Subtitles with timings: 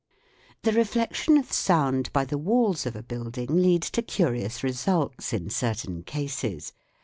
[0.63, 5.51] The reflection of sound by the walls of a building leads to curious results in
[5.51, 6.73] certain cases.